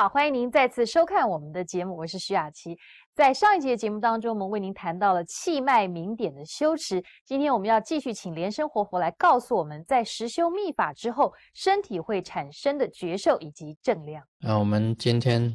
[0.00, 2.74] 好，欢迎您再次收看我们的节目，我是徐雅琪。
[3.12, 7.04] 在上一节节目当中，我们为您谈到了气脉明点的修持。
[7.26, 14.24] 今天我们要继续请莲生活佛来告诉我们，在实修密法之后，身体会产生的觉受以及正量。
[14.38, 15.54] 那我们今天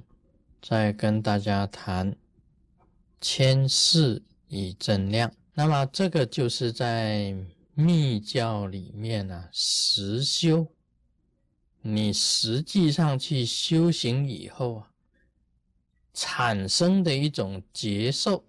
[0.62, 2.16] 再跟大家谈
[3.20, 5.32] 千世以正量。
[5.56, 7.36] 那么这个就是在
[7.74, 10.68] 密教里面呢，实修。
[11.88, 14.92] 你实际上去修行以后啊，
[16.14, 18.44] 产生的一种接受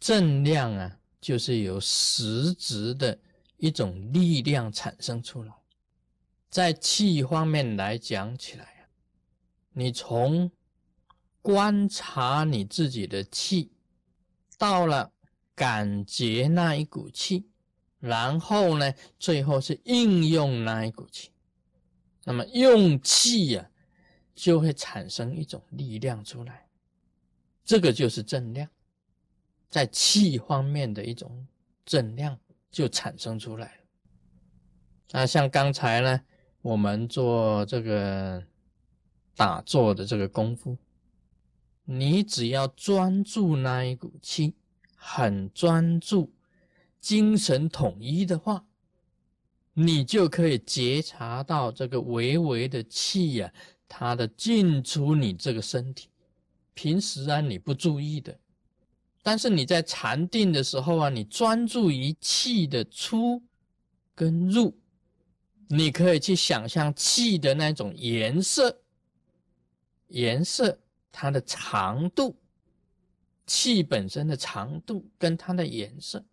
[0.00, 3.16] 正量啊，就是由实质的
[3.58, 5.54] 一种力量产生出来。
[6.50, 8.82] 在气方面来讲起来啊，
[9.72, 10.50] 你从
[11.40, 13.70] 观察你自己的气，
[14.58, 15.12] 到了
[15.54, 17.46] 感觉那一股气，
[18.00, 21.30] 然后呢，最后是应用那一股气。
[22.28, 23.70] 那么用气呀，
[24.34, 26.68] 就会产生一种力量出来，
[27.64, 28.68] 这个就是正量，
[29.70, 31.46] 在气方面的一种
[31.86, 32.38] 正量
[32.70, 33.82] 就产生出来了。
[35.12, 36.20] 那像刚才呢，
[36.60, 38.44] 我们做这个
[39.34, 40.76] 打坐的这个功夫，
[41.86, 44.54] 你只要专注那一股气，
[44.94, 46.34] 很专注，
[47.00, 48.66] 精神统一的话。
[49.80, 53.52] 你就可以觉察到这个微微的气呀，
[53.86, 56.08] 它的进出你这个身体。
[56.74, 58.36] 平时啊，你不注意的，
[59.22, 63.40] 但是你在禅定的时候啊，你专注于气的出
[64.16, 64.76] 跟入，
[65.68, 68.80] 你可以去想象气的那种颜色，
[70.08, 70.76] 颜色
[71.12, 72.36] 它的长度，
[73.46, 76.24] 气本身的长度跟它的颜色，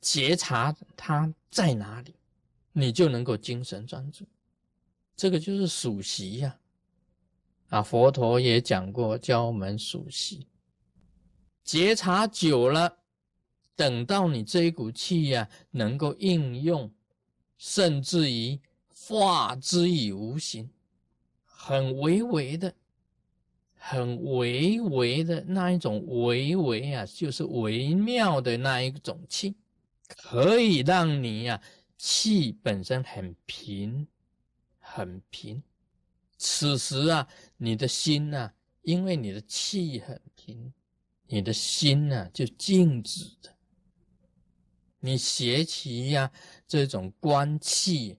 [0.00, 2.16] 觉察它在哪里。
[2.72, 4.24] 你就能够精神专注，
[5.16, 6.58] 这个就是数息呀。
[7.68, 10.46] 啊，佛陀也讲过，教我们数息。
[11.64, 12.98] 觉察久了，
[13.76, 16.90] 等到你这一股气呀，能够应用，
[17.58, 18.58] 甚至于
[18.88, 20.70] 化之以无形，
[21.44, 22.74] 很微微的，
[23.74, 29.54] 很微微的那一种微微啊，就是微妙的那一种气，
[30.06, 31.60] 可以让你呀。
[31.98, 34.06] 气本身很平，
[34.78, 35.62] 很平。
[36.38, 40.72] 此时啊，你的心呐，因为你的气很平，
[41.26, 43.56] 你的心呐就静止的。
[45.00, 46.30] 你学习呀，
[46.66, 48.18] 这种观气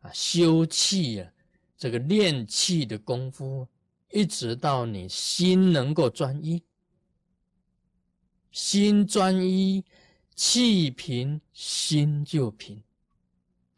[0.00, 1.32] 啊、修气啊，
[1.76, 3.68] 这个练气的功夫，
[4.10, 6.62] 一直到你心能够专一，
[8.50, 9.84] 心专一，
[10.34, 12.82] 气平，心就平。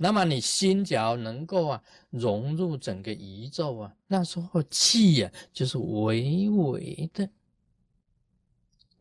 [0.03, 1.81] 那么你心只要能够啊
[2.11, 7.31] 融入整个宇宙啊，那时候气呀就是微微的、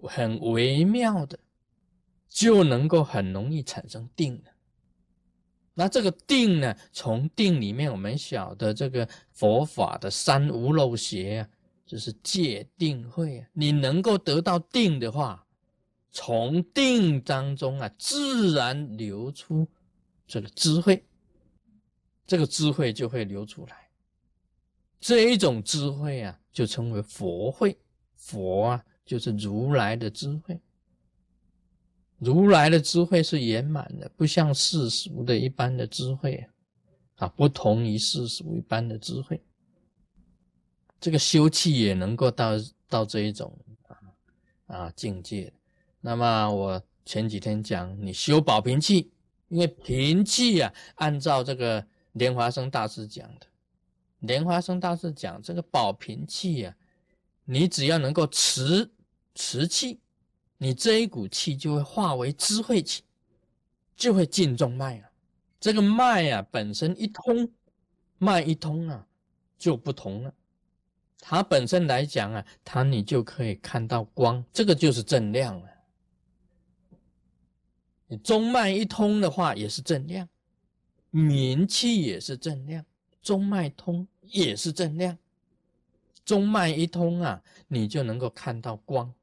[0.04, 1.40] 很微妙的，
[2.30, 4.52] 就能够很容易产生定了。
[5.74, 11.50] 那这个定呢，从定里面我们晓得这个佛法的三无漏邪啊，
[11.84, 13.48] 就是戒定慧啊。
[13.54, 15.48] 你能够得到定的话，
[16.12, 19.68] 从定当中啊，自然流出。
[20.32, 21.06] 这个智慧，
[22.26, 23.90] 这个智慧就会流出来。
[24.98, 27.78] 这一种智慧啊，就称为佛慧。
[28.16, 30.58] 佛啊，就是如来的智慧。
[32.18, 36.48] 如来的智慧是圆满的，不像世俗的一般的智慧
[37.16, 39.44] 啊，不同于世俗一般的智慧。
[41.02, 42.52] 这个修气也能够到
[42.88, 43.54] 到这一种
[43.88, 43.98] 啊
[44.68, 45.52] 啊境界。
[46.00, 49.12] 那么我前几天讲，你修保平气。
[49.52, 53.46] 因为平气啊，按照这个莲花生大师讲的，
[54.20, 56.74] 莲花生大师讲这个保平气啊，
[57.44, 58.90] 你只要能够持
[59.36, 60.00] 持气，
[60.58, 63.04] 你这一股气就会化为智慧气，
[63.98, 65.10] 就会进中脉了。
[65.60, 67.52] 这个脉啊本身一通，
[68.20, 69.06] 脉一通啊
[69.60, 70.34] 就不同了。
[71.20, 75.68] 它本身来讲啊，它你就可以看到光，这个就是正量了。
[78.18, 80.28] 中脉一通的话，也是正量；
[81.10, 82.86] 明气也是正量，
[83.22, 85.18] 中脉通也是正量。
[86.24, 89.14] 中脉一通啊，你就能够看到光，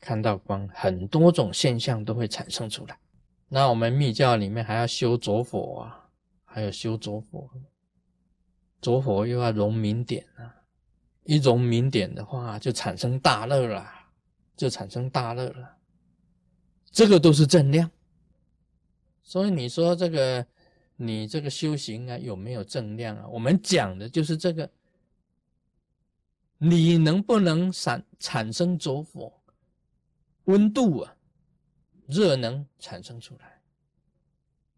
[0.00, 2.98] 看到光，很多种现象都会产生出来。
[3.48, 6.10] 那我们密教里面还要修浊火啊，
[6.44, 7.48] 还有修浊火，
[8.80, 10.54] 浊火又要融明点啊，
[11.24, 13.88] 一融明点的话，就产生大乐了，
[14.56, 15.76] 就产生大乐了。
[16.90, 17.90] 这个都是正量，
[19.22, 20.46] 所以你说这个
[20.96, 23.28] 你这个修行啊有没有正量啊？
[23.28, 24.70] 我们讲的就是这个
[26.58, 29.32] 你能不能产产生着火？
[30.44, 31.16] 温度啊，
[32.08, 33.60] 热能产生出来，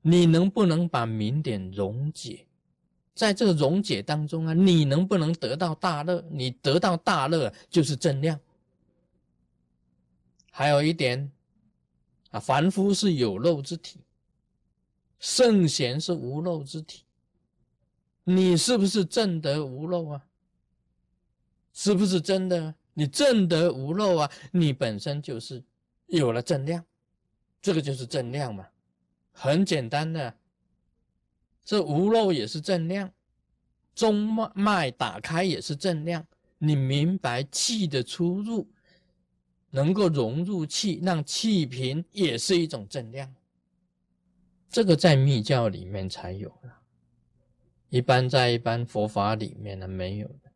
[0.02, 2.46] 你能不能把明点溶解？
[3.14, 6.22] 在这个溶解当中啊，你能不能得到大乐？
[6.30, 8.38] 你得到大乐就是正量。
[10.50, 11.30] 还有一点
[12.32, 14.00] 啊，凡夫是有漏之体，
[15.20, 17.04] 圣贤是无漏之体。
[18.24, 20.26] 你是不是正得无漏啊？
[21.72, 22.74] 是不是真的？
[22.94, 24.30] 你正得无漏啊？
[24.50, 25.62] 你本身就是
[26.06, 26.84] 有了正量，
[27.60, 28.66] 这个就是正量嘛，
[29.32, 30.34] 很简单的。
[31.64, 33.10] 这无漏也是正量，
[33.94, 36.26] 中脉脉打开也是正量。
[36.58, 38.68] 你明白气的出入，
[39.74, 43.34] 能够融入气，让气平，也是一种正量。
[44.68, 46.70] 这个在密教里面才有的，
[47.88, 50.52] 一般在一般佛法里面呢没有的。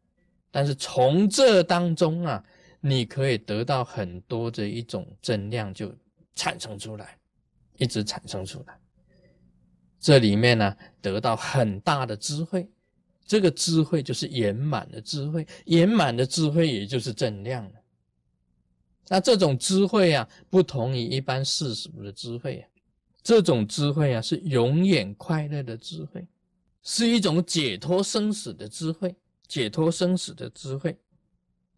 [0.50, 2.44] 但是从这当中啊，
[2.80, 5.94] 你可以得到很多的一种正量，就
[6.34, 7.18] 产生出来，
[7.78, 8.78] 一直产生出来。
[9.98, 12.70] 这里面呢，得到很大的智慧，
[13.24, 17.72] 这个智慧就是圆满的智慧，圆满的智慧也就是正量了。
[19.08, 22.69] 那这种智慧啊，不同于一般世俗的智慧啊，
[23.23, 26.26] 这种智慧啊，是永远快乐的智慧，
[26.82, 29.14] 是一种解脱生死的智慧，
[29.47, 30.99] 解脱生死的智慧，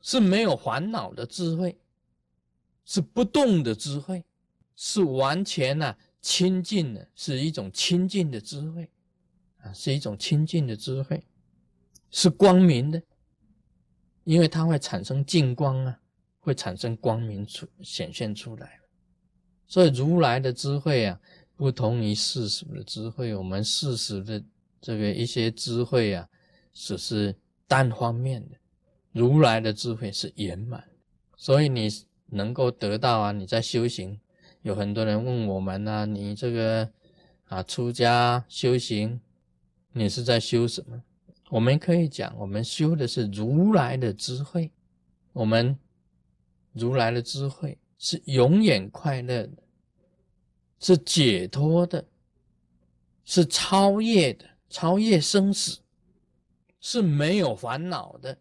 [0.01, 1.79] 是没有烦恼的智慧，
[2.85, 4.25] 是不动的智慧，
[4.77, 5.97] 是完全呢。
[6.21, 8.91] 清净的是一种清净的智慧
[9.59, 11.23] 啊，是一种清净的智慧，
[12.11, 13.01] 是光明的，
[14.25, 16.01] 因为它会产生净光啊，
[16.41, 18.79] 会产生光明出显现出来。
[19.67, 21.21] 所以如来的智慧啊，
[21.55, 23.35] 不同于世俗的智慧。
[23.35, 24.43] 我们世俗的
[24.81, 26.29] 这个一些智慧啊，
[26.73, 27.37] 只是
[27.67, 28.57] 单方面的，
[29.13, 30.83] 如来的智慧是圆满。
[31.37, 31.89] 所以你
[32.27, 34.19] 能够得到啊，你在修行。
[34.63, 36.91] 有很多人问我们呢，你这个
[37.45, 39.21] 啊出家修行，
[39.93, 41.03] 你是在修什么？
[41.51, 44.71] 我们可以讲，我们修的是如来的智慧。
[45.33, 45.79] 我们
[46.73, 49.63] 如来的智慧是永远快乐的，
[50.79, 52.07] 是解脱的，
[53.25, 55.81] 是超越的，超越生死，
[56.81, 58.39] 是没有烦恼的，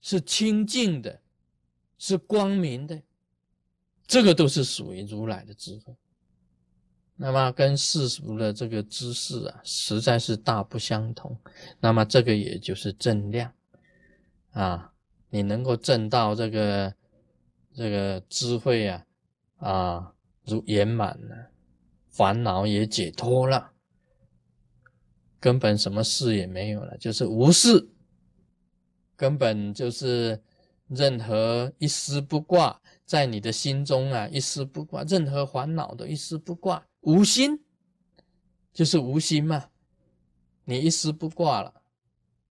[0.00, 1.20] 是清净的，
[1.98, 3.02] 是光明的。
[4.06, 5.94] 这个都是属于如来的智慧，
[7.14, 11.38] 那么跟世俗的这个知识啊，实在是大不相同。
[11.78, 13.52] 那么这个也就是正量
[14.50, 14.89] 啊，
[15.30, 16.94] 你能够证到这个
[17.72, 19.06] 这个智慧啊
[19.56, 21.50] 啊，如圆满了，
[22.08, 23.72] 烦恼也解脱了，
[25.38, 27.90] 根本什么事也没有了，就是无事，
[29.16, 30.42] 根本就是
[30.88, 32.80] 任何一丝不挂。
[33.04, 37.64] 在你的心中啊，一丝不挂，任何烦恼都一丝不挂，无心
[38.72, 39.70] 就是无心嘛。
[40.64, 41.82] 你一丝不挂了，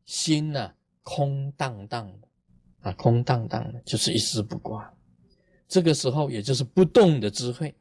[0.05, 2.28] 心呢空荡荡的
[2.81, 4.93] 啊，空荡荡的，就是一丝不挂。
[5.67, 7.75] 这个时候，也就是不动的智慧，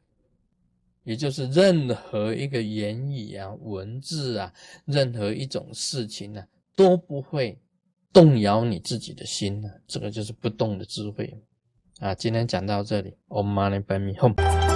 [1.03, 4.53] 也就是任何一个言语啊、文字啊，
[4.85, 6.43] 任何一种事情呢，
[6.75, 7.57] 都不会
[8.13, 9.69] 动摇你自己的心呢。
[9.87, 11.35] 这个就是不动的智慧。
[11.99, 14.68] 啊，今天讲到这里，Om Mani Padme Hum。